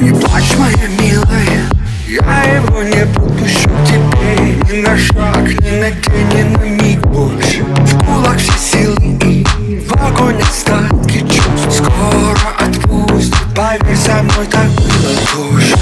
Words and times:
моя 0.00 0.88
милая 0.98 1.68
Я 2.06 2.42
его 2.54 2.82
не 2.82 3.06
подпущу 3.06 3.68
тебе 3.86 4.56
Ни 4.70 4.82
на 4.82 4.96
шаг, 4.96 5.46
ни 5.46 5.70
на 5.78 5.90
день, 5.90 6.28
ни 6.34 6.42
на 6.56 6.82
миг. 6.82 7.00
Больше 7.06 7.62
В 7.64 8.04
кулак 8.04 8.38
все 8.38 8.52
силы 8.58 9.18
и 9.24 9.44
в 9.86 9.92
огонь 9.96 10.40
остатки 10.40 11.20
чувств. 11.20 11.82
Скоро 11.84 12.38
отпустит, 12.58 13.34
поверь, 13.54 13.96
со 13.96 14.22
мной 14.22 14.46
так 14.46 14.68
было. 14.68 15.14
Тоже 15.32 15.74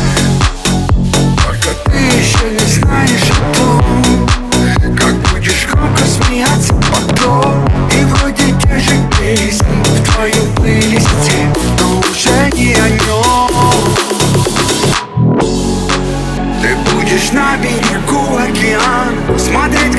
Только 1.37 1.69
ты 1.85 1.99
еще 1.99 2.51
не 2.51 2.67
знаешь 2.67 3.38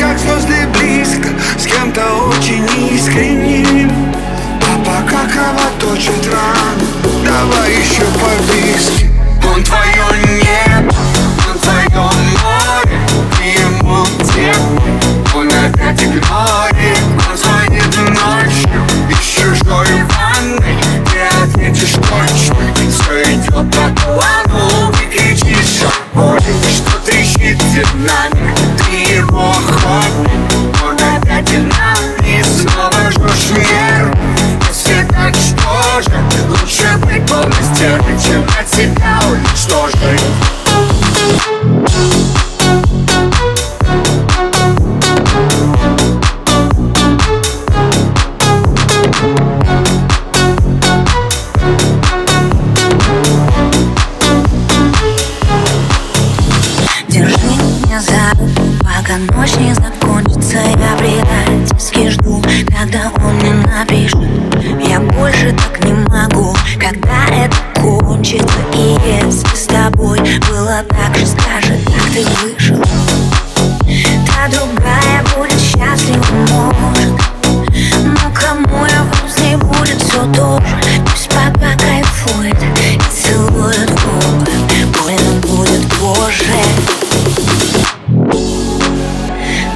как 0.09 0.17
звезды 0.17 0.67
близко 0.79 1.29
С 1.57 1.65
кем-то 1.65 2.01
очень 2.29 2.65
искренним 2.93 3.91
А 4.61 4.77
пока 4.79 5.27
кровоточит 5.27 6.27
ран 6.27 6.79
Давай 7.23 7.71
еще 7.71 8.05
по 8.19 9.08
чем 37.79 38.43
от 38.59 38.67
себя 38.67 39.21
уничтожить 39.31 39.95
Держи 57.07 57.37
меня 57.47 58.01
за 58.01 58.31
руку, 58.37 58.61
пока 58.81 59.17
ночь 59.37 59.55
не 59.55 59.73
закончится. 59.73 60.57
Я 60.57 60.97
предательски 60.97 62.09
жду, 62.09 62.43
когда 62.77 63.09
он 63.23 63.35
мне 63.35 63.53
напишет 63.53 64.38
кончится 68.19 68.59
И 68.73 68.97
если 69.05 69.55
с 69.55 69.65
тобой 69.67 70.19
было 70.49 70.83
так 70.89 71.17
же, 71.17 71.25
скажи, 71.25 71.79
как 71.85 72.03
ты 72.13 72.25
вышел 72.41 72.83
Та 74.27 74.47
другая 74.49 75.23
будет 75.35 75.59
счастлива, 75.59 76.73
может. 76.81 77.13
Но 78.03 78.31
кому 78.33 78.85
я 78.85 79.43
ней 79.43 79.55
будет 79.55 80.01
все 80.01 80.21
тоже. 80.33 80.77
Пусть 81.05 81.29
пока 81.29 81.75
кайфует 81.77 82.57
и 82.77 82.99
целует 83.09 83.89
губы. 83.89 84.51
Больно 84.97 85.31
будет 85.41 85.81
позже. 85.95 86.53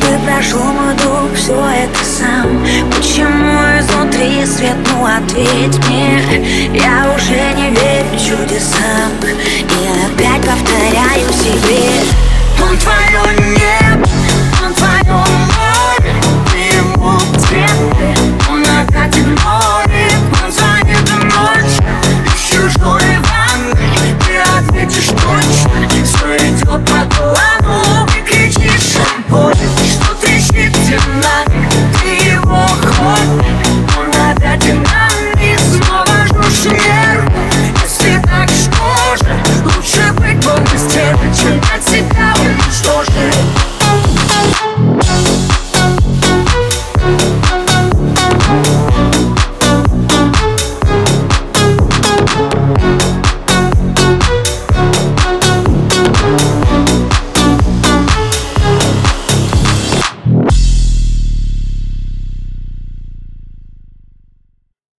Ты 0.01 0.19
прошел 0.25 0.63
мой 0.63 0.93
дух, 0.95 1.33
все 1.35 1.53
это 1.53 1.99
сам. 2.03 2.63
Почему 2.91 3.53
изнутри 3.79 4.45
свет, 4.45 4.75
ну 4.91 5.05
ответь 5.05 5.77
мне. 5.87 6.21
Я 6.73 7.13
уже 7.15 7.53
не 7.55 7.62
you 8.33 8.45
decide. 8.47 8.82
Так 40.93 41.17
что 41.33 41.47
же 41.47 41.59
Лучше 41.59 42.52